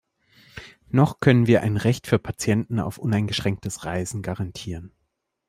[0.89, 4.95] Noch können wir ein Recht für Patienten auf uneingeschränktes Reisen garantieren.